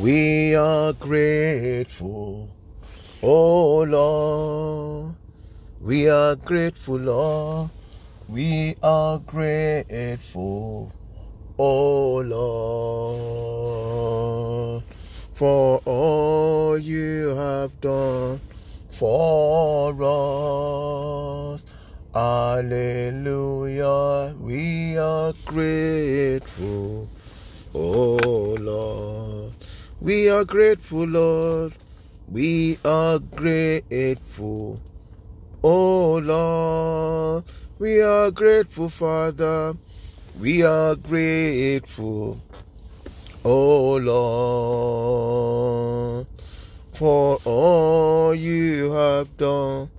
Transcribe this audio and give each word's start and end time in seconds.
We 0.00 0.54
are 0.54 0.92
grateful, 0.92 2.48
oh 3.20 3.82
Lord. 3.82 5.16
We 5.80 6.08
are 6.08 6.36
grateful, 6.36 6.98
Lord. 6.98 7.70
We 8.28 8.76
are 8.80 9.18
grateful, 9.18 10.92
oh 11.58 12.22
Lord, 14.74 14.84
for 15.34 15.82
all 15.84 16.78
you 16.78 17.34
have 17.34 17.80
done 17.80 18.40
for 18.90 19.96
us. 21.50 21.66
Hallelujah. 22.14 23.16
We 24.38 24.96
are 24.96 25.32
grateful. 25.44 27.08
We 30.00 30.30
are 30.30 30.44
grateful, 30.44 31.04
Lord. 31.04 31.72
We 32.28 32.78
are 32.84 33.18
grateful. 33.18 34.80
Oh 35.64 36.18
Lord, 36.18 37.42
we 37.80 38.00
are 38.00 38.30
grateful, 38.30 38.88
Father. 38.88 39.74
We 40.38 40.62
are 40.62 40.94
grateful. 40.94 42.40
Oh 43.44 43.96
Lord, 46.20 46.26
for 46.92 47.38
all 47.44 48.36
you 48.36 48.92
have 48.92 49.36
done 49.36 49.90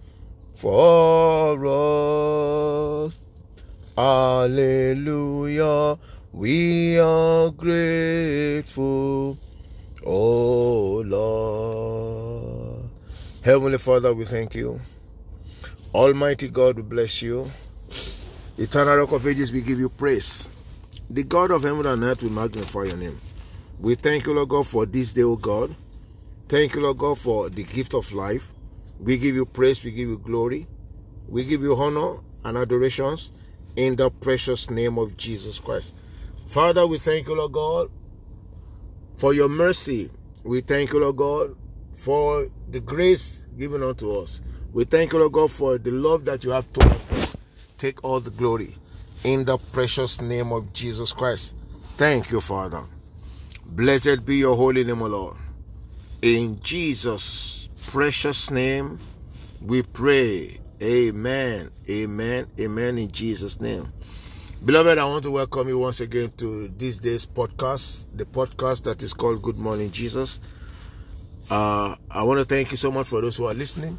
for 0.55 1.65
us. 3.05 3.19
Hallelujah. 3.97 5.99
We 6.31 6.99
are 6.99 7.49
grateful. 7.49 9.37
Oh 10.11 11.03
Lord. 11.05 12.89
Heavenly 13.43 13.77
Father, 13.77 14.11
we 14.11 14.25
thank 14.25 14.55
you. 14.55 14.81
Almighty 15.93 16.47
God, 16.47 16.77
we 16.77 16.81
bless 16.81 17.21
you. 17.21 17.51
Eternal 18.57 18.97
Rock 18.97 19.11
of 19.11 19.27
Ages, 19.27 19.51
we 19.51 19.61
give 19.61 19.77
you 19.77 19.87
praise. 19.87 20.49
The 21.11 21.21
God 21.21 21.51
of 21.51 21.61
heaven 21.61 21.85
and 21.85 22.03
earth, 22.03 22.23
we 22.23 22.29
magnify 22.29 22.85
your 22.85 22.97
name. 22.97 23.21
We 23.79 23.93
thank 23.93 24.25
you, 24.25 24.33
Lord 24.33 24.49
God, 24.49 24.65
for 24.65 24.87
this 24.87 25.13
day, 25.13 25.21
O 25.21 25.35
God. 25.35 25.75
Thank 26.47 26.73
you, 26.73 26.81
Lord 26.81 26.97
God, 26.97 27.19
for 27.19 27.51
the 27.51 27.61
gift 27.61 27.93
of 27.93 28.11
life. 28.11 28.47
We 28.99 29.15
give 29.15 29.35
you 29.35 29.45
praise, 29.45 29.83
we 29.83 29.91
give 29.91 30.09
you 30.09 30.17
glory. 30.17 30.65
We 31.27 31.43
give 31.43 31.61
you 31.61 31.75
honor 31.75 32.15
and 32.43 32.57
adorations 32.57 33.31
in 33.75 33.95
the 33.95 34.09
precious 34.09 34.71
name 34.71 34.97
of 34.97 35.17
Jesus 35.17 35.59
Christ. 35.59 35.93
Father, 36.47 36.87
we 36.87 36.97
thank 36.97 37.27
you, 37.27 37.35
Lord 37.35 37.51
God, 37.51 37.91
for 39.19 39.33
your 39.33 39.49
mercy. 39.49 40.09
We 40.45 40.61
thank 40.61 40.93
you, 40.93 41.01
Lord 41.01 41.17
God, 41.17 41.55
for 41.93 42.47
the 42.71 42.79
grace 42.79 43.45
given 43.57 43.83
unto 43.83 44.17
us. 44.17 44.41
We 44.71 44.85
thank 44.85 45.11
you, 45.11 45.19
Lord 45.19 45.33
God, 45.33 45.51
for 45.51 45.77
the 45.77 45.91
love 45.91 46.23
that 46.23 46.45
you 46.45 46.51
have 46.51 46.71
toward 46.71 46.97
us. 47.11 47.35
Take 47.77 48.01
all 48.01 48.21
the 48.21 48.29
glory 48.29 48.75
in 49.25 49.43
the 49.43 49.57
precious 49.57 50.21
name 50.21 50.53
of 50.53 50.71
Jesus 50.71 51.11
Christ. 51.11 51.57
Thank 51.97 52.31
you, 52.31 52.39
Father. 52.39 52.81
Blessed 53.65 54.25
be 54.25 54.37
your 54.37 54.55
holy 54.55 54.85
name, 54.85 55.01
O 55.01 55.07
Lord. 55.07 55.35
In 56.21 56.61
Jesus' 56.61 57.67
precious 57.87 58.49
name, 58.49 58.99
we 59.65 59.81
pray. 59.81 60.61
Amen. 60.81 61.69
Amen. 61.89 62.47
Amen. 62.57 62.97
In 62.97 63.11
Jesus' 63.11 63.59
name. 63.59 63.91
Beloved, 64.65 64.97
I 64.97 65.05
want 65.05 65.23
to 65.23 65.31
welcome 65.31 65.69
you 65.69 65.77
once 65.77 66.01
again 66.01 66.33
to 66.35 66.67
this 66.67 66.97
day's 66.97 67.25
podcast, 67.25 68.09
the 68.13 68.25
podcast 68.25 68.83
that 68.83 69.01
is 69.01 69.13
called 69.13 69.41
Good 69.41 69.57
Morning 69.57 69.89
Jesus. 69.89 70.41
Uh, 71.49 71.95
I 72.11 72.23
want 72.23 72.41
to 72.41 72.45
thank 72.45 72.71
you 72.71 72.75
so 72.75 72.91
much 72.91 73.07
for 73.07 73.21
those 73.21 73.37
who 73.37 73.45
are 73.45 73.53
listening. 73.53 73.97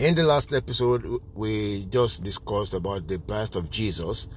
In 0.00 0.14
the 0.14 0.22
last 0.22 0.52
episode, 0.52 1.06
we 1.32 1.86
just 1.86 2.22
discussed 2.24 2.74
about 2.74 3.08
the 3.08 3.18
birth 3.18 3.56
of 3.56 3.70
Jesus. 3.70 4.28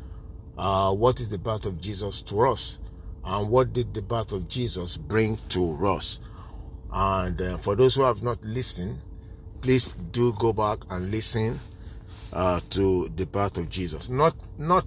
Uh, 0.57 0.94
what 0.94 1.19
is 1.19 1.28
the 1.28 1.40
birth 1.40 1.66
of 1.66 1.81
Jesus 1.81 2.22
to 2.22 2.47
us? 2.47 2.80
And 3.25 3.50
what 3.50 3.74
did 3.74 3.94
the 3.94 4.01
birth 4.01 4.31
of 4.31 4.47
Jesus 4.47 4.95
bring 4.95 5.35
to 5.50 5.85
us? 5.85 6.22
And 6.90 7.41
uh, 7.41 7.57
for 7.57 7.75
those 7.75 7.95
who 7.95 8.03
have 8.03 8.24
not 8.24 8.41
listened, 8.45 8.97
please 9.59 9.91
do 9.91 10.31
go 10.40 10.53
back 10.53 10.80
and 10.90 11.12
listen 11.12 11.59
uh, 12.33 12.59
to 12.71 13.09
the 13.16 13.25
birth 13.27 13.57
of 13.57 13.69
Jesus. 13.69 14.09
Not 14.09 14.35
not 14.57 14.85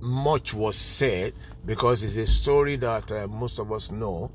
much 0.00 0.54
was 0.54 0.76
said 0.76 1.32
because 1.64 2.02
it's 2.02 2.16
a 2.16 2.26
story 2.26 2.76
that 2.76 3.10
uh, 3.12 3.26
most 3.28 3.58
of 3.58 3.72
us 3.72 3.90
know, 3.90 4.30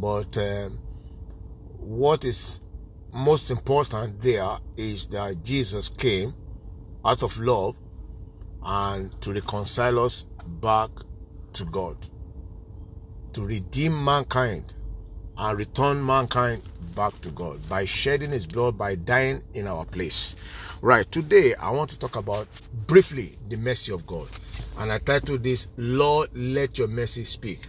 but 0.00 0.36
uh, 0.38 0.68
what 1.78 2.24
is 2.24 2.60
most 3.12 3.50
important 3.50 4.20
there 4.20 4.58
is 4.76 5.08
that 5.08 5.42
Jesus 5.44 5.88
came 5.88 6.34
out 7.04 7.22
of 7.22 7.38
love 7.38 7.76
and 8.64 9.20
to 9.20 9.32
reconcile 9.32 9.98
us 10.00 10.24
back 10.60 10.90
to 11.52 11.64
God, 11.66 11.96
to 13.32 13.44
redeem 13.44 14.04
mankind 14.04 14.74
and 15.38 15.58
return 15.58 16.04
mankind 16.04 16.62
back 16.94 17.18
to 17.22 17.30
God 17.30 17.58
by 17.68 17.84
shedding 17.84 18.30
his 18.30 18.46
blood, 18.46 18.78
by 18.78 18.94
dying 18.94 19.42
in 19.54 19.66
our 19.66 19.84
place. 19.84 20.36
Right, 20.80 21.10
today 21.10 21.54
I 21.54 21.70
want 21.70 21.90
to 21.90 21.98
talk 21.98 22.16
about 22.16 22.46
briefly 22.86 23.38
the 23.48 23.56
mercy 23.56 23.92
of 23.92 24.06
God. 24.06 24.28
And 24.78 24.92
I 24.92 24.98
titled 24.98 25.42
this, 25.42 25.68
Lord, 25.76 26.28
let 26.34 26.78
your 26.78 26.88
mercy 26.88 27.24
speak. 27.24 27.60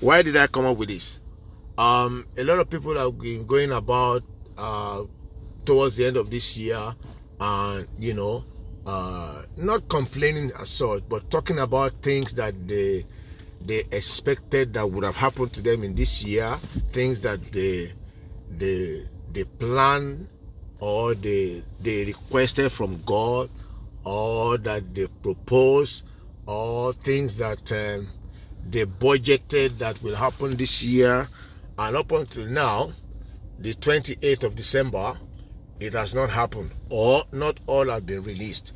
Why 0.00 0.22
did 0.22 0.36
I 0.36 0.46
come 0.46 0.66
up 0.66 0.76
with 0.76 0.88
this? 0.88 1.20
Um, 1.76 2.26
a 2.36 2.44
lot 2.44 2.58
of 2.58 2.68
people 2.68 2.96
have 2.96 3.18
been 3.18 3.46
going 3.46 3.70
about 3.72 4.22
uh, 4.56 5.04
towards 5.64 5.96
the 5.96 6.06
end 6.06 6.16
of 6.16 6.30
this 6.30 6.56
year 6.56 6.94
and, 7.40 7.86
you 7.98 8.14
know, 8.14 8.44
uh, 8.86 9.42
not 9.56 9.88
complaining 9.88 10.50
as 10.58 10.68
such, 10.68 11.02
but 11.08 11.30
talking 11.30 11.58
about 11.58 11.92
things 12.02 12.32
that 12.32 12.66
they 12.66 13.04
they 13.60 13.84
expected 13.90 14.72
that 14.74 14.90
would 14.90 15.04
have 15.04 15.16
happened 15.16 15.52
to 15.54 15.62
them 15.62 15.82
in 15.82 15.94
this 15.94 16.24
year, 16.24 16.58
things 16.92 17.20
that 17.22 17.52
they 17.52 17.92
they 18.50 19.06
they 19.32 19.44
plan 19.44 20.28
or 20.80 21.14
they 21.14 21.62
they 21.80 22.04
requested 22.04 22.72
from 22.72 23.02
God 23.04 23.50
or 24.04 24.58
that 24.58 24.94
they 24.94 25.06
propose 25.22 26.04
or 26.46 26.92
things 26.92 27.36
that 27.38 27.70
um, 27.72 28.08
they 28.68 28.84
budgeted 28.84 29.78
that 29.78 30.02
will 30.02 30.16
happen 30.16 30.56
this 30.56 30.82
year. 30.82 31.28
And 31.78 31.96
up 31.96 32.10
until 32.12 32.46
now 32.46 32.92
the 33.58 33.74
28th 33.74 34.44
of 34.44 34.56
December 34.56 35.18
it 35.80 35.92
has 35.92 36.14
not 36.14 36.30
happened 36.30 36.70
or 36.90 37.24
not 37.32 37.58
all 37.66 37.88
have 37.88 38.06
been 38.06 38.22
released 38.22 38.72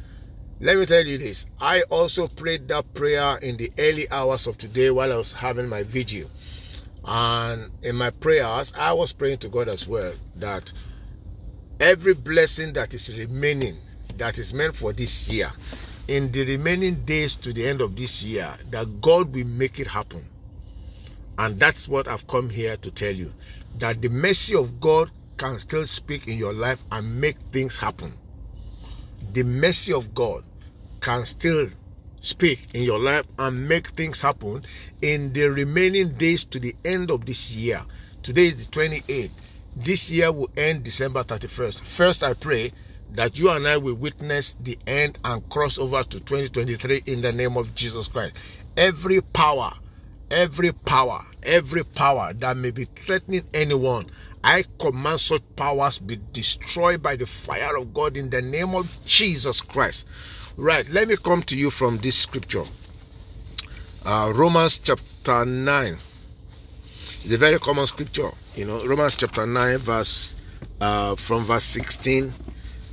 let 0.62 0.78
me 0.78 0.86
tell 0.86 1.04
you 1.04 1.18
this 1.18 1.44
I 1.60 1.82
also 1.82 2.28
prayed 2.28 2.68
that 2.68 2.94
prayer 2.94 3.36
in 3.38 3.58
the 3.58 3.70
early 3.78 4.10
hours 4.10 4.46
of 4.46 4.56
today 4.56 4.90
while 4.90 5.12
I 5.12 5.16
was 5.16 5.34
having 5.34 5.68
my 5.68 5.82
vigil 5.82 6.30
and 7.04 7.70
in 7.82 7.96
my 7.96 8.10
prayers 8.10 8.72
I 8.74 8.92
was 8.94 9.12
praying 9.12 9.38
to 9.38 9.48
God 9.48 9.68
as 9.68 9.86
well 9.86 10.14
that 10.36 10.72
every 11.78 12.14
blessing 12.14 12.72
that 12.72 12.94
is 12.94 13.14
remaining 13.14 13.78
that 14.16 14.38
is 14.38 14.54
meant 14.54 14.76
for 14.76 14.92
this 14.92 15.28
year 15.28 15.52
in 16.08 16.32
the 16.32 16.44
remaining 16.44 17.04
days 17.04 17.36
to 17.36 17.52
the 17.52 17.66
end 17.66 17.80
of 17.80 17.96
this 17.96 18.22
year 18.22 18.56
that 18.70 19.00
God 19.00 19.34
will 19.34 19.46
make 19.46 19.78
it 19.78 19.86
happen. 19.86 20.26
And 21.38 21.58
that's 21.58 21.88
what 21.88 22.08
I've 22.08 22.26
come 22.26 22.50
here 22.50 22.76
to 22.76 22.90
tell 22.90 23.14
you 23.14 23.32
that 23.78 24.02
the 24.02 24.08
mercy 24.08 24.54
of 24.54 24.80
God 24.80 25.10
can 25.38 25.58
still 25.58 25.86
speak 25.86 26.28
in 26.28 26.36
your 26.36 26.52
life 26.52 26.78
and 26.90 27.20
make 27.20 27.36
things 27.52 27.78
happen. 27.78 28.14
The 29.32 29.42
mercy 29.42 29.92
of 29.92 30.14
God 30.14 30.44
can 31.02 31.26
still 31.26 31.68
speak 32.20 32.68
in 32.72 32.84
your 32.84 33.00
life 33.00 33.26
and 33.38 33.68
make 33.68 33.88
things 33.90 34.20
happen 34.20 34.64
in 35.02 35.32
the 35.32 35.50
remaining 35.50 36.12
days 36.12 36.44
to 36.44 36.60
the 36.60 36.74
end 36.84 37.10
of 37.10 37.26
this 37.26 37.50
year. 37.50 37.82
Today 38.22 38.46
is 38.46 38.56
the 38.56 38.64
28th. 38.66 39.30
This 39.74 40.08
year 40.08 40.30
will 40.30 40.50
end 40.56 40.84
December 40.84 41.24
31st. 41.24 41.80
First, 41.84 42.22
I 42.22 42.34
pray 42.34 42.72
that 43.14 43.36
you 43.36 43.50
and 43.50 43.66
I 43.66 43.76
will 43.76 43.96
witness 43.96 44.56
the 44.60 44.78
end 44.86 45.18
and 45.24 45.46
cross 45.50 45.76
over 45.76 46.04
to 46.04 46.20
2023 46.20 47.02
in 47.06 47.22
the 47.22 47.32
name 47.32 47.56
of 47.56 47.74
Jesus 47.74 48.06
Christ. 48.06 48.36
Every 48.76 49.20
power, 49.20 49.74
every 50.30 50.72
power, 50.72 51.26
every 51.42 51.84
power 51.84 52.32
that 52.34 52.56
may 52.56 52.70
be 52.70 52.86
threatening 53.04 53.46
anyone, 53.52 54.06
I 54.44 54.64
command 54.78 55.20
such 55.20 55.42
powers 55.56 55.98
be 55.98 56.20
destroyed 56.32 57.02
by 57.02 57.16
the 57.16 57.26
fire 57.26 57.76
of 57.76 57.92
God 57.92 58.16
in 58.16 58.30
the 58.30 58.42
name 58.42 58.74
of 58.74 58.88
Jesus 59.04 59.60
Christ. 59.60 60.06
Right, 60.56 60.86
let 60.90 61.08
me 61.08 61.16
come 61.16 61.42
to 61.44 61.56
you 61.56 61.70
from 61.70 61.98
this 61.98 62.14
scripture. 62.14 62.64
Uh, 64.04 64.30
Romans 64.34 64.78
chapter 64.78 65.46
9. 65.46 65.98
It's 67.24 67.32
a 67.32 67.38
very 67.38 67.58
common 67.58 67.86
scripture, 67.86 68.30
you 68.54 68.66
know, 68.66 68.84
Romans 68.84 69.14
chapter 69.14 69.46
9, 69.46 69.78
verse 69.78 70.34
uh, 70.78 71.16
from 71.16 71.46
verse 71.46 71.64
16 71.64 72.34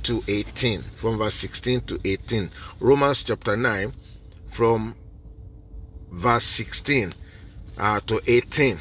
to 0.04 0.24
18. 0.26 0.84
From 0.98 1.18
verse 1.18 1.34
16 1.34 1.82
to 1.82 2.00
18. 2.02 2.50
Romans 2.80 3.24
chapter 3.24 3.54
9, 3.58 3.92
from 4.52 4.94
verse 6.10 6.46
16 6.46 7.14
uh, 7.76 8.00
to 8.06 8.22
18. 8.26 8.80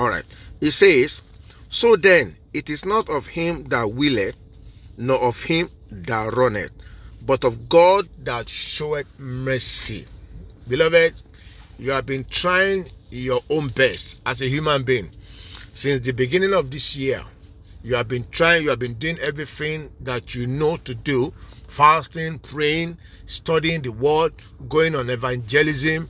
All 0.00 0.08
right. 0.08 0.24
It 0.60 0.72
says, 0.72 1.22
So 1.68 1.94
then, 1.94 2.38
it 2.52 2.70
is 2.70 2.84
not 2.84 3.08
of 3.08 3.28
him 3.28 3.68
that 3.68 3.92
willeth, 3.92 4.34
nor 4.96 5.20
of 5.20 5.44
him 5.44 5.70
that 5.92 6.34
runneth, 6.34 6.72
but 7.26 7.44
of 7.44 7.68
God 7.68 8.08
that 8.24 8.48
showeth 8.48 9.06
mercy. 9.18 10.06
Beloved, 10.68 11.14
you 11.78 11.90
have 11.90 12.06
been 12.06 12.24
trying 12.24 12.90
your 13.10 13.42
own 13.50 13.68
best 13.68 14.18
as 14.24 14.40
a 14.40 14.48
human 14.48 14.84
being 14.84 15.10
since 15.74 16.04
the 16.04 16.12
beginning 16.12 16.52
of 16.52 16.70
this 16.70 16.96
year. 16.96 17.24
You 17.82 17.94
have 17.96 18.08
been 18.08 18.26
trying, 18.30 18.64
you 18.64 18.70
have 18.70 18.78
been 18.78 18.94
doing 18.94 19.18
everything 19.18 19.92
that 20.00 20.34
you 20.34 20.46
know 20.46 20.76
to 20.78 20.94
do 20.94 21.32
fasting, 21.68 22.38
praying, 22.38 22.96
studying 23.26 23.82
the 23.82 23.90
word, 23.92 24.32
going 24.68 24.94
on 24.94 25.10
evangelism, 25.10 26.08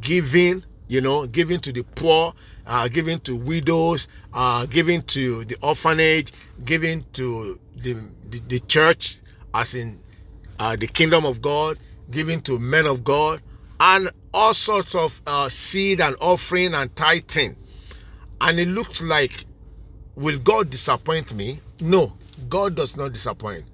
giving, 0.00 0.62
you 0.88 1.00
know, 1.00 1.26
giving 1.26 1.60
to 1.60 1.72
the 1.72 1.82
poor, 1.82 2.34
uh, 2.66 2.88
giving 2.88 3.18
to 3.20 3.34
widows, 3.34 4.08
uh, 4.34 4.66
giving 4.66 5.02
to 5.02 5.44
the 5.46 5.56
orphanage, 5.62 6.32
giving 6.64 7.04
to 7.14 7.58
the, 7.76 7.94
the, 8.28 8.40
the 8.48 8.60
church, 8.60 9.18
as 9.54 9.74
in 9.74 9.98
uh, 10.58 10.76
the 10.76 10.86
kingdom 10.86 11.24
of 11.24 11.42
God, 11.42 11.78
giving 12.10 12.40
to 12.42 12.58
men 12.58 12.86
of 12.86 13.04
God, 13.04 13.42
and 13.78 14.10
all 14.32 14.54
sorts 14.54 14.94
of 14.94 15.20
uh, 15.26 15.48
seed 15.48 16.00
and 16.00 16.16
offering 16.20 16.74
and 16.74 16.94
tithing. 16.96 17.56
And 18.40 18.58
it 18.58 18.68
looks 18.68 19.02
like, 19.02 19.44
will 20.14 20.38
God 20.38 20.70
disappoint 20.70 21.34
me? 21.34 21.60
No, 21.80 22.12
God 22.48 22.74
does 22.74 22.96
not 22.96 23.12
disappoint. 23.12 23.64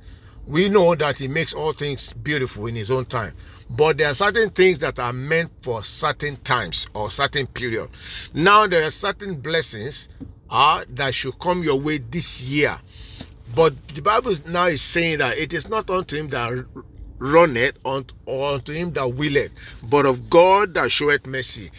We 0.47 0.69
know 0.69 0.95
that 0.95 1.19
He 1.19 1.29
makes 1.29 1.55
all 1.55 1.73
things 1.73 2.13
beautiful 2.13 2.67
in 2.67 2.75
His 2.75 2.91
own 2.91 3.07
time. 3.07 3.35
But 3.71 3.97
there 3.99 4.11
are 4.11 4.15
certain 4.15 4.51
things 4.51 4.81
that 4.81 4.99
are 4.99 5.13
meant 5.13 5.51
for 5.63 5.83
certain 5.85 6.37
times 6.37 6.89
or 6.95 7.11
certain 7.11 7.47
period. 7.47 7.89
Now 8.35 8.67
there 8.67 8.83
are 8.83 8.91
certain 8.91 9.41
blessings 9.41 10.09
uh, 10.51 10.85
that 10.91 11.15
should 11.15 11.39
come 11.39 11.63
your 11.63 11.81
way 11.81 11.99
this 11.99 12.43
year. 12.43 12.79
But 13.55 13.75
the 13.95 14.01
Bible 14.01 14.37
now 14.47 14.67
is 14.67 14.83
saying 14.83 15.19
that 15.19 15.37
it 15.39 15.53
is 15.53 15.69
not 15.69 15.91
unto 15.91 16.17
him 16.17 16.29
that 16.29 16.65
runneth 17.19 17.77
or 17.85 18.05
unto 18.55 18.73
him 18.73 18.93
that 18.95 19.09
willeth, 19.15 19.53
but 19.83 20.07
of 20.07 20.29
God 20.29 20.75
that 20.75 20.91
showeth 20.91 21.27
mercy. 21.27 21.71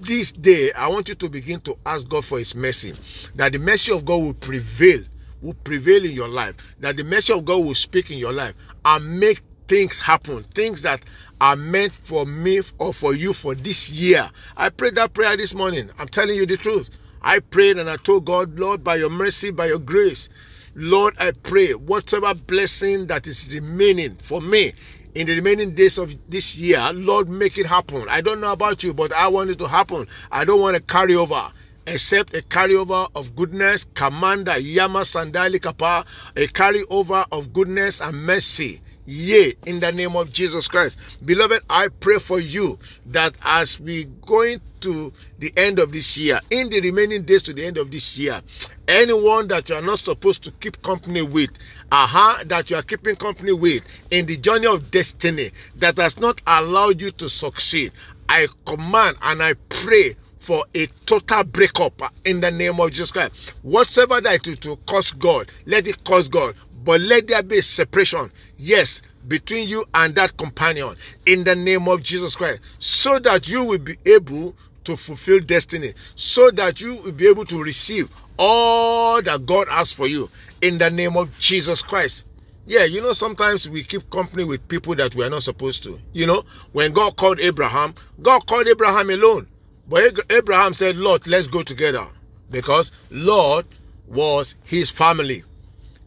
This 0.00 0.32
day, 0.32 0.72
I 0.72 0.88
want 0.88 1.08
you 1.08 1.14
to 1.14 1.28
begin 1.28 1.60
to 1.62 1.78
ask 1.86 2.08
God 2.08 2.24
for 2.24 2.38
his 2.38 2.54
mercy, 2.54 2.94
that 3.34 3.52
the 3.52 3.58
mercy 3.58 3.92
of 3.92 4.04
God 4.04 4.16
will 4.16 4.34
prevail, 4.34 5.04
will 5.40 5.54
prevail 5.54 6.04
in 6.04 6.12
your 6.12 6.28
life, 6.28 6.56
that 6.80 6.96
the 6.96 7.04
mercy 7.04 7.32
of 7.32 7.44
God 7.44 7.64
will 7.64 7.74
speak 7.74 8.10
in 8.10 8.18
your 8.18 8.32
life 8.32 8.54
and 8.84 9.18
make 9.18 9.42
things 9.68 10.00
happen, 10.00 10.44
things 10.54 10.82
that 10.82 11.00
are 11.40 11.56
meant 11.56 11.92
for 12.04 12.26
me 12.26 12.60
or 12.78 12.92
for 12.92 13.14
you 13.14 13.32
for 13.32 13.54
this 13.54 13.88
year. 13.90 14.30
I 14.56 14.68
prayed 14.68 14.96
that 14.96 15.14
prayer 15.14 15.36
this 15.36 15.54
morning. 15.54 15.90
I'm 15.98 16.08
telling 16.08 16.36
you 16.36 16.46
the 16.46 16.56
truth. 16.56 16.90
I 17.22 17.38
prayed 17.38 17.78
and 17.78 17.88
I 17.88 17.96
told 17.96 18.26
God, 18.26 18.58
Lord, 18.58 18.84
by 18.84 18.96
your 18.96 19.10
mercy, 19.10 19.50
by 19.52 19.66
your 19.66 19.78
grace, 19.78 20.28
Lord, 20.74 21.14
I 21.18 21.32
pray 21.32 21.74
whatever 21.74 22.32
blessing 22.34 23.06
that 23.08 23.26
is 23.26 23.46
remaining 23.48 24.16
for 24.22 24.40
me 24.40 24.72
in 25.14 25.26
the 25.26 25.34
remaining 25.34 25.74
days 25.74 25.98
of 25.98 26.12
this 26.28 26.54
year, 26.54 26.92
Lord, 26.94 27.28
make 27.28 27.58
it 27.58 27.66
happen. 27.66 28.08
I 28.08 28.22
don't 28.22 28.40
know 28.40 28.52
about 28.52 28.82
you, 28.82 28.94
but 28.94 29.12
I 29.12 29.28
want 29.28 29.50
it 29.50 29.58
to 29.58 29.68
happen. 29.68 30.06
I 30.30 30.44
don't 30.46 30.60
want 30.60 30.76
to 30.76 30.82
carry 30.82 31.14
over 31.14 31.52
except 31.86 32.34
a 32.34 32.40
carryover 32.40 33.08
of 33.14 33.34
goodness, 33.34 33.84
Commander 33.94 34.56
Yama 34.56 35.00
Sandali 35.00 35.60
Kapa, 35.60 36.06
a 36.36 36.46
carryover 36.48 37.26
of 37.30 37.52
goodness 37.52 38.00
and 38.00 38.24
mercy 38.24 38.80
Yea, 39.04 39.56
in 39.66 39.80
the 39.80 39.90
name 39.90 40.14
of 40.14 40.32
Jesus 40.32 40.68
Christ. 40.68 40.96
Beloved, 41.24 41.62
I 41.68 41.88
pray 41.88 42.18
for 42.18 42.38
you 42.38 42.78
that 43.06 43.34
as 43.42 43.80
we 43.80 44.04
going 44.04 44.60
to 44.82 45.12
the 45.38 45.52
end 45.56 45.80
of 45.80 45.92
this 45.92 46.16
year, 46.16 46.40
in 46.50 46.68
the 46.68 46.80
remaining 46.80 47.24
days 47.24 47.42
to 47.44 47.52
the 47.52 47.64
end 47.64 47.78
of 47.78 47.90
this 47.90 48.16
year, 48.16 48.42
anyone 48.86 49.48
that 49.48 49.68
you 49.68 49.74
are 49.74 49.82
not 49.82 49.98
supposed 49.98 50.44
to 50.44 50.52
keep 50.52 50.80
company 50.82 51.22
with, 51.22 51.50
aha, 51.90 52.34
uh-huh, 52.34 52.44
that 52.46 52.70
you 52.70 52.76
are 52.76 52.82
keeping 52.82 53.16
company 53.16 53.52
with 53.52 53.82
in 54.10 54.26
the 54.26 54.36
journey 54.36 54.66
of 54.66 54.90
destiny 54.92 55.50
that 55.76 55.96
has 55.98 56.18
not 56.18 56.40
allowed 56.46 57.00
you 57.00 57.10
to 57.10 57.28
succeed, 57.28 57.92
I 58.28 58.46
command 58.64 59.16
and 59.20 59.42
I 59.42 59.54
pray 59.54 60.16
for 60.42 60.64
a 60.74 60.86
total 61.06 61.44
breakup 61.44 62.00
uh, 62.02 62.08
in 62.24 62.40
the 62.40 62.50
name 62.50 62.80
of 62.80 62.90
Jesus 62.90 63.10
Christ. 63.10 63.32
Whatever 63.62 64.20
that 64.20 64.46
it 64.46 64.66
will 64.66 64.76
cost 64.88 65.18
God, 65.18 65.50
let 65.66 65.86
it 65.86 66.04
cost 66.04 66.30
God. 66.30 66.54
But 66.84 67.00
let 67.00 67.28
there 67.28 67.42
be 67.42 67.62
separation, 67.62 68.32
yes, 68.56 69.02
between 69.28 69.68
you 69.68 69.84
and 69.94 70.14
that 70.16 70.36
companion 70.36 70.96
in 71.26 71.44
the 71.44 71.54
name 71.54 71.86
of 71.86 72.02
Jesus 72.02 72.34
Christ, 72.34 72.60
so 72.80 73.18
that 73.20 73.46
you 73.48 73.64
will 73.64 73.78
be 73.78 73.96
able 74.04 74.56
to 74.84 74.96
fulfill 74.96 75.38
destiny, 75.40 75.94
so 76.16 76.50
that 76.50 76.80
you 76.80 76.96
will 76.96 77.12
be 77.12 77.28
able 77.28 77.44
to 77.46 77.62
receive 77.62 78.08
all 78.36 79.22
that 79.22 79.46
God 79.46 79.68
has 79.68 79.92
for 79.92 80.08
you 80.08 80.28
in 80.60 80.78
the 80.78 80.90
name 80.90 81.16
of 81.16 81.38
Jesus 81.38 81.82
Christ. 81.82 82.24
Yeah, 82.66 82.84
you 82.84 83.00
know, 83.00 83.12
sometimes 83.12 83.68
we 83.68 83.84
keep 83.84 84.08
company 84.10 84.44
with 84.44 84.66
people 84.68 84.94
that 84.96 85.14
we 85.14 85.24
are 85.24 85.30
not 85.30 85.42
supposed 85.42 85.82
to. 85.84 85.98
You 86.12 86.26
know, 86.26 86.44
when 86.72 86.92
God 86.92 87.16
called 87.16 87.40
Abraham, 87.40 87.94
God 88.22 88.46
called 88.46 88.68
Abraham 88.68 89.10
alone. 89.10 89.48
But 89.88 90.20
Abraham 90.30 90.74
said, 90.74 90.96
Lord, 90.96 91.26
let's 91.26 91.46
go 91.46 91.62
together. 91.62 92.08
Because 92.50 92.90
Lot 93.10 93.66
was 94.06 94.54
his 94.64 94.90
family. 94.90 95.44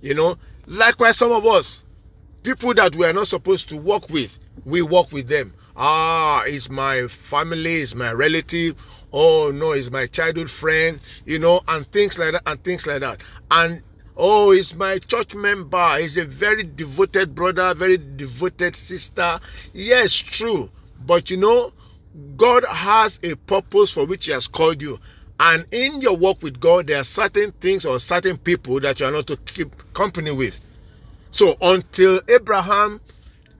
You 0.01 0.13
know, 0.13 0.37
Likewise, 0.67 1.17
some 1.17 1.31
of 1.31 1.45
us, 1.45 1.83
people 2.41 2.73
that 2.73 2.95
we 2.95 3.05
are 3.05 3.13
not 3.13 3.27
supposed 3.27 3.69
to 3.69 3.77
work 3.77 4.09
with, 4.09 4.31
we 4.65 4.81
work 4.81 5.11
with 5.11 5.27
them. 5.27 5.53
Ah, 5.75 6.41
it's 6.41 6.69
my 6.69 7.07
family, 7.07 7.81
it's 7.81 7.93
my 7.93 8.11
relative. 8.11 8.75
Oh 9.13 9.51
no, 9.51 9.73
it's 9.73 9.91
my 9.91 10.07
childhood 10.07 10.49
friend, 10.49 10.99
you 11.23 11.37
know, 11.37 11.61
and 11.67 11.89
things 11.91 12.17
like 12.17 12.31
that, 12.31 12.41
and 12.47 12.63
things 12.63 12.87
like 12.87 13.01
that. 13.01 13.19
And 13.51 13.83
oh, 14.17 14.51
it's 14.51 14.73
my 14.73 14.97
church 14.97 15.35
member. 15.35 15.99
He's 15.99 16.17
a 16.17 16.25
very 16.25 16.63
devoted 16.63 17.35
brother, 17.35 17.75
very 17.75 17.97
devoted 17.97 18.75
sister. 18.75 19.39
Yes, 19.71 20.13
true. 20.13 20.71
But 21.05 21.29
you 21.29 21.37
know, 21.37 21.73
God 22.37 22.65
has 22.65 23.19
a 23.23 23.35
purpose 23.35 23.91
for 23.91 24.05
which 24.05 24.25
He 24.25 24.31
has 24.31 24.47
called 24.47 24.81
you. 24.81 24.99
And 25.39 25.65
in 25.71 26.01
your 26.01 26.15
work 26.15 26.41
with 26.41 26.59
God, 26.59 26.87
there 26.87 26.99
are 27.01 27.03
certain 27.03 27.51
things 27.53 27.85
or 27.85 27.99
certain 27.99 28.37
people 28.37 28.79
that 28.79 28.99
you 28.99 29.05
are 29.05 29.11
not 29.11 29.27
to 29.27 29.37
keep 29.37 29.93
company 29.93 30.31
with. 30.31 30.59
So 31.31 31.57
until 31.61 32.21
Abraham 32.29 33.01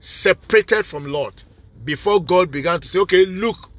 separated 0.00 0.86
from 0.86 1.06
Lot, 1.06 1.44
before 1.84 2.22
God 2.22 2.50
began 2.50 2.80
to 2.80 2.88
say, 2.88 2.98
okay, 3.00 3.26
look, 3.26 3.70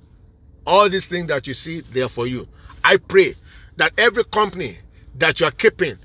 all 0.65 0.89
these 0.89 1.07
things 1.07 1.27
that 1.30 1.47
you 1.47 1.53
see, 1.53 1.81
they 1.81 2.01
are 2.01 2.09
for 2.09 2.27
you. 2.27 2.47
I 2.83 2.97
pray 2.97 3.35
that 3.77 3.94
every 3.97 4.23
company 4.25 4.77
that 5.15 5.39
you 5.39 5.47
are 5.47 5.51
keeping 5.51 5.97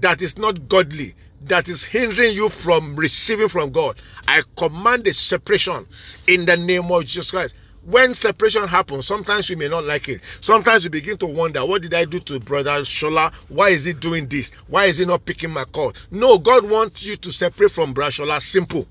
that 0.00 0.22
is 0.22 0.38
not 0.38 0.68
godly, 0.68 1.14
that 1.42 1.68
is 1.68 1.84
hindering 1.84 2.34
you 2.34 2.48
from 2.48 2.96
receiving 2.96 3.50
from 3.50 3.70
God, 3.70 4.00
I 4.26 4.42
command 4.56 5.06
a 5.06 5.12
separation 5.12 5.86
in 6.26 6.46
the 6.46 6.56
name 6.56 6.90
of 6.90 7.04
Jesus 7.04 7.30
Christ 7.30 7.54
when 7.86 8.14
separation 8.14 8.66
happens, 8.68 9.06
sometimes 9.06 9.48
you 9.48 9.56
may 9.56 9.68
not 9.68 9.84
like 9.84 10.08
it. 10.08 10.20
Sometimes 10.40 10.84
you 10.84 10.90
begin 10.90 11.18
to 11.18 11.26
wonder, 11.26 11.64
what 11.64 11.82
did 11.82 11.94
I 11.94 12.04
do 12.04 12.20
to 12.20 12.40
brother 12.40 12.80
Shola? 12.82 13.32
Why 13.48 13.70
is 13.70 13.84
he 13.84 13.92
doing 13.92 14.28
this? 14.28 14.50
Why 14.68 14.86
is 14.86 14.98
he 14.98 15.04
not 15.04 15.24
picking 15.24 15.50
my 15.50 15.64
call? 15.64 15.92
No, 16.10 16.38
God 16.38 16.68
wants 16.68 17.02
you 17.02 17.16
to 17.18 17.32
separate 17.32 17.72
from 17.72 17.92
brother 17.92 18.12
Shola. 18.12 18.42
Simple 18.42 18.86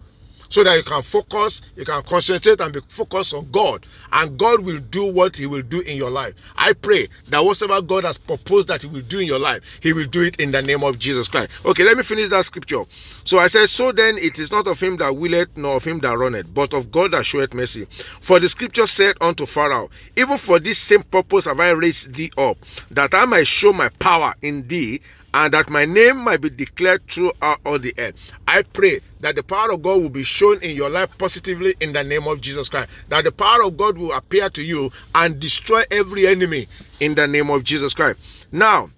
so 0.54 0.64
that 0.64 0.76
you 0.78 0.84
can 0.84 1.02
focus, 1.02 1.64
you 1.76 1.84
can 1.84 2.04
concentrate 2.04 2.62
and 2.62 2.72
be 2.72 2.80
focused 2.90 3.34
on 3.34 3.50
God. 3.52 3.88
And 4.12 4.38
God 4.38 4.60
will 4.60 4.78
do 4.78 5.04
what 5.04 5.36
He 5.36 5.48
will 5.48 5.64
do 5.64 5.80
in 5.80 5.98
your 5.98 6.12
life. 6.12 6.36
I 6.56 6.74
pray 6.74 7.10
that 7.30 7.44
whatever 7.44 7.82
God 7.82 8.04
has 8.04 8.20
proposed 8.20 8.68
that 8.68 8.84
He 8.84 8.88
will 8.88 9.02
do 9.02 9.18
in 9.18 9.26
your 9.26 9.40
life, 9.40 9.64
He 9.82 9.94
will 9.94 10.06
do 10.06 10.22
it 10.22 10.36
in 10.36 10.52
the 10.52 10.62
name 10.62 10.84
of 10.84 11.00
Jesus 11.00 11.28
Christ. 11.28 11.50
Okay, 11.66 11.84
let 11.84 11.98
me 11.98 12.04
finish 12.04 12.30
that 12.30 12.46
scripture. 12.46 12.84
So 13.26 13.40
I 13.40 13.48
said, 13.48 13.68
So 13.68 13.92
then 13.92 14.20
it 14.20 14.38
is 14.38 14.52
not 14.52 14.68
of 14.68 14.80
him 14.80 14.98
that 14.98 15.16
willeth, 15.16 15.50
nor 15.56 15.78
of 15.78 15.86
him 15.86 16.00
that 16.02 16.16
runneth, 16.16 16.54
but 16.54 16.72
of 16.72 16.92
God 16.92 17.14
that 17.14 17.26
showeth 17.26 17.56
mercy. 17.56 17.88
For 18.22 18.40
the 18.40 18.48
scripture 18.48 18.86
said 18.86 19.16
unto 19.20 19.48
Pharaoh, 19.48 19.90
Even 20.16 20.38
for 20.38 20.60
this 20.60 20.78
same 20.78 21.02
purpose 21.02 21.46
have 21.46 21.60
I 21.60 21.72
raised 21.72 22.14
thee 22.14 22.32
up, 22.38 22.58
that 22.92 23.16
I 23.16 23.26
might 23.26 23.48
show 23.48 23.74
my 23.74 23.90
power 23.90 24.36
in 24.44 24.68
thee 24.68 25.02
and 25.34 25.54
that 25.54 25.70
my 25.70 25.86
name 25.86 26.18
might 26.18 26.42
be 26.42 26.50
declared 26.50 27.02
throughout 27.10 27.60
all 27.66 27.80
the 27.80 27.94
earth. 27.98 28.16
I 28.48 28.62
pray 28.64 29.02
that 29.22 29.36
the 29.36 29.44
power 29.44 29.72
of 29.72 29.82
God 29.82 30.02
will 30.02 30.10
be 30.10 30.24
shown 30.24 30.62
in 30.62 30.76
your 30.76 30.90
life 30.90 31.10
positively 31.18 31.76
in 31.80 31.94
the 31.94 32.04
name 32.04 32.28
of 32.28 32.42
Jesus 32.42 32.70
Christ. 32.70 32.90
That 33.10 33.24
the 33.24 33.32
power 33.32 33.64
of 33.64 33.76
God 33.78 33.98
will 33.98 34.12
appear 34.12 34.50
to 34.52 34.62
you 34.62 34.92
and 35.16 35.40
destroy 35.40 35.84
every 35.90 36.28
enemy 36.28 36.68
in 37.00 37.16
the 37.16 37.28
name 37.28 37.50
of 37.50 37.64
Jesus 37.64 37.94
Christ. 37.94 38.20
Now, 38.52 38.92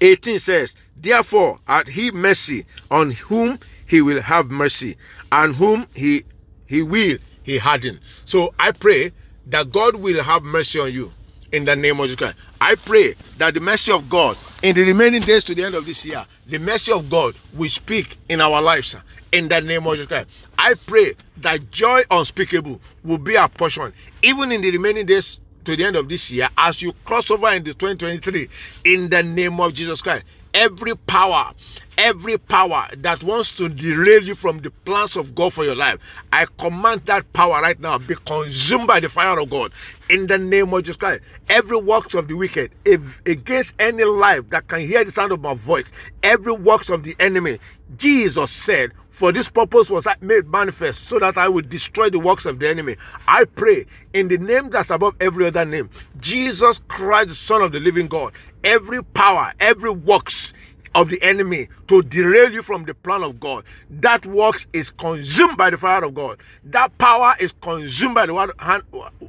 18 0.00 0.40
says, 0.40 0.74
Therefore, 0.96 1.60
had 1.66 1.88
he 1.88 2.10
mercy 2.10 2.64
on 2.90 3.12
whom 3.12 3.58
he 3.86 4.00
will 4.00 4.22
have 4.22 4.50
mercy, 4.50 4.96
and 5.30 5.56
whom 5.56 5.86
he 5.94 6.24
he 6.66 6.82
will 6.82 7.18
he 7.42 7.58
harden. 7.58 8.00
So 8.24 8.54
I 8.58 8.72
pray 8.72 9.12
that 9.46 9.70
God 9.70 9.96
will 9.96 10.22
have 10.22 10.42
mercy 10.42 10.80
on 10.80 10.92
you 10.92 11.12
in 11.52 11.64
the 11.64 11.76
name 11.76 12.00
of 12.00 12.06
Jesus 12.06 12.18
Christ. 12.18 12.36
I 12.60 12.74
pray 12.74 13.16
that 13.38 13.54
the 13.54 13.60
mercy 13.60 13.92
of 13.92 14.08
God 14.08 14.36
in 14.62 14.74
the 14.74 14.84
remaining 14.84 15.22
days 15.22 15.44
to 15.44 15.54
the 15.54 15.64
end 15.64 15.74
of 15.74 15.86
this 15.86 16.04
year, 16.04 16.24
the 16.46 16.58
mercy 16.58 16.92
of 16.92 17.08
God 17.10 17.36
will 17.54 17.68
speak 17.68 18.18
in 18.28 18.40
our 18.40 18.62
lives 18.62 18.96
in 19.32 19.48
the 19.48 19.60
name 19.60 19.86
of 19.86 19.94
Jesus 19.94 20.08
Christ. 20.08 20.28
I 20.58 20.74
pray 20.74 21.14
that 21.38 21.70
joy 21.70 22.02
unspeakable 22.10 22.80
will 23.04 23.18
be 23.18 23.36
our 23.36 23.48
portion 23.48 23.92
even 24.22 24.52
in 24.52 24.62
the 24.62 24.70
remaining 24.70 25.06
days 25.06 25.38
to 25.64 25.76
the 25.76 25.84
end 25.84 25.96
of 25.96 26.08
this 26.08 26.30
year, 26.30 26.48
as 26.56 26.80
you 26.80 26.92
cross 27.04 27.30
over 27.30 27.50
into 27.50 27.74
2023, 27.74 28.48
in 28.84 29.10
the 29.10 29.22
name 29.22 29.60
of 29.60 29.74
Jesus 29.74 30.00
Christ, 30.00 30.24
every 30.54 30.96
power, 30.96 31.52
every 31.98 32.38
power 32.38 32.88
that 32.98 33.22
wants 33.22 33.52
to 33.56 33.68
derail 33.68 34.22
you 34.22 34.34
from 34.34 34.60
the 34.60 34.70
plans 34.70 35.16
of 35.16 35.34
God 35.34 35.54
for 35.54 35.64
your 35.64 35.74
life, 35.74 35.98
I 36.32 36.46
command 36.58 37.02
that 37.06 37.32
power 37.32 37.60
right 37.62 37.78
now 37.78 37.98
be 37.98 38.14
consumed 38.26 38.86
by 38.86 39.00
the 39.00 39.08
fire 39.08 39.38
of 39.38 39.50
God 39.50 39.72
in 40.08 40.26
the 40.26 40.38
name 40.38 40.72
of 40.72 40.84
Jesus 40.84 40.96
Christ. 40.96 41.22
Every 41.48 41.76
works 41.76 42.14
of 42.14 42.28
the 42.28 42.34
wicked 42.34 42.72
if, 42.84 43.00
against 43.24 43.74
any 43.78 44.04
life 44.04 44.48
that 44.50 44.68
can 44.68 44.80
hear 44.80 45.04
the 45.04 45.12
sound 45.12 45.32
of 45.32 45.40
my 45.40 45.54
voice, 45.54 45.86
every 46.22 46.52
works 46.52 46.90
of 46.90 47.02
the 47.02 47.16
enemy, 47.18 47.58
Jesus 47.96 48.50
said, 48.50 48.92
for 49.10 49.32
this 49.32 49.48
purpose 49.48 49.88
was 49.88 50.06
made 50.20 50.46
manifest 50.46 51.08
so 51.08 51.18
that 51.18 51.38
I 51.38 51.48
would 51.48 51.70
destroy 51.70 52.10
the 52.10 52.18
works 52.18 52.44
of 52.44 52.58
the 52.58 52.68
enemy. 52.68 52.96
I 53.26 53.46
pray 53.46 53.86
in 54.12 54.28
the 54.28 54.36
name 54.36 54.68
that's 54.68 54.90
above 54.90 55.14
every 55.20 55.46
other 55.46 55.64
name, 55.64 55.88
Jesus 56.20 56.80
Christ, 56.88 57.30
the 57.30 57.34
Son 57.34 57.62
of 57.62 57.72
the 57.72 57.80
living 57.80 58.08
God, 58.08 58.34
every 58.62 59.02
power, 59.02 59.54
every 59.58 59.88
works 59.88 60.52
of 60.96 61.10
the 61.10 61.22
enemy 61.22 61.68
to 61.88 62.02
derail 62.02 62.50
you 62.50 62.62
from 62.62 62.86
the 62.86 62.94
plan 62.94 63.22
of 63.22 63.38
God. 63.38 63.64
That 63.90 64.24
works 64.24 64.66
is 64.72 64.90
consumed 64.90 65.58
by 65.58 65.68
the 65.68 65.76
fire 65.76 66.02
of 66.02 66.14
God. 66.14 66.38
That 66.64 66.96
power 66.96 67.36
is 67.38 67.52
consumed 67.60 68.14
by 68.14 68.24
the 68.24 68.54
hand, 68.58 68.82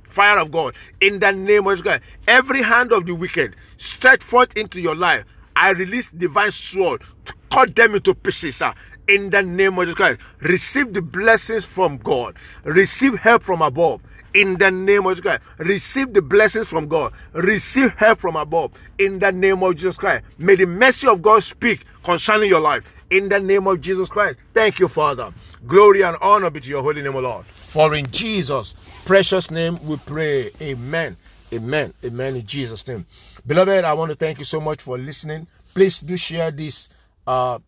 fire 0.09 0.39
of 0.39 0.49
God. 0.49 0.75
In 1.01 1.19
the 1.19 1.31
name 1.31 1.67
of 1.67 1.83
God, 1.83 2.01
every 2.25 2.61
hand 2.61 2.93
of 2.93 3.05
the 3.05 3.13
wicked 3.13 3.57
stretch 3.77 4.23
forth 4.23 4.55
into 4.55 4.79
your 4.79 4.95
life. 4.95 5.25
I 5.57 5.71
release 5.71 6.09
divine 6.09 6.53
sword 6.53 7.01
to 7.25 7.33
cut 7.51 7.75
them 7.75 7.95
into 7.95 8.15
pieces. 8.15 8.61
Uh, 8.61 8.73
in 9.09 9.29
the 9.29 9.41
name 9.41 9.77
of 9.77 9.85
Jesus 9.85 9.95
Christ, 9.95 10.21
receive 10.39 10.93
the 10.93 11.01
blessings 11.01 11.65
from 11.65 11.97
God. 11.97 12.35
Receive 12.63 13.15
help 13.19 13.43
from 13.43 13.61
above 13.61 14.01
in 14.33 14.57
the 14.57 14.71
name 14.71 15.05
of 15.05 15.13
Jesus 15.17 15.21
Christ. 15.23 15.43
Receive 15.57 16.13
the 16.13 16.21
blessings 16.21 16.67
from 16.67 16.87
God. 16.87 17.13
Receive 17.33 17.91
help 17.91 18.19
from 18.19 18.35
above 18.35 18.71
in 18.97 19.19
the 19.19 19.31
name 19.31 19.63
of 19.63 19.75
Jesus 19.75 19.97
Christ. 19.97 20.25
May 20.37 20.55
the 20.55 20.65
mercy 20.65 21.07
of 21.07 21.21
God 21.21 21.43
speak 21.43 21.85
concerning 22.03 22.49
your 22.49 22.61
life 22.61 22.83
in 23.09 23.29
the 23.29 23.39
name 23.39 23.67
of 23.67 23.81
Jesus 23.81 24.09
Christ. 24.09 24.39
Thank 24.53 24.79
you, 24.79 24.87
Father. 24.87 25.33
Glory 25.65 26.01
and 26.03 26.17
honor 26.21 26.49
be 26.49 26.59
to 26.59 26.67
your 26.67 26.83
holy 26.83 27.01
name, 27.01 27.15
O 27.15 27.19
Lord. 27.19 27.45
For 27.69 27.93
in 27.95 28.05
Jesus' 28.11 28.73
precious 29.05 29.51
name 29.51 29.77
we 29.85 29.97
pray. 29.97 30.49
Amen. 30.61 31.17
Amen. 31.53 31.93
Amen. 32.03 32.35
In 32.35 32.45
Jesus' 32.45 32.87
name. 32.87 33.05
Beloved, 33.45 33.85
I 33.85 33.93
want 33.93 34.11
to 34.11 34.17
thank 34.17 34.39
you 34.39 34.45
so 34.45 34.59
much 34.59 34.81
for 34.81 34.97
listening. 34.97 35.47
Please 35.73 35.99
do 35.99 36.17
share 36.17 36.51
this 36.51 36.89
uh, 37.25 37.59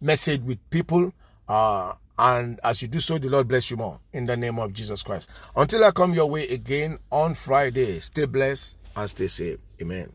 message 0.00 0.42
with 0.42 0.58
people. 0.70 1.12
Uh, 1.48 1.94
and 2.18 2.58
as 2.64 2.82
you 2.82 2.88
do 2.88 3.00
so, 3.00 3.18
the 3.18 3.28
Lord 3.28 3.48
bless 3.48 3.70
you 3.70 3.76
more 3.76 4.00
in 4.12 4.26
the 4.26 4.36
name 4.36 4.58
of 4.58 4.72
Jesus 4.72 5.02
Christ. 5.02 5.30
Until 5.54 5.84
I 5.84 5.90
come 5.90 6.12
your 6.12 6.30
way 6.30 6.48
again 6.48 6.98
on 7.10 7.34
Friday, 7.34 8.00
stay 8.00 8.26
blessed 8.26 8.78
and 8.96 9.10
stay 9.10 9.28
safe. 9.28 9.58
Amen. 9.82 10.10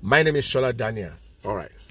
My 0.00 0.22
name 0.22 0.36
is 0.36 0.44
Shola 0.44 0.76
Daniel. 0.76 1.12
All 1.44 1.56
right. 1.56 1.70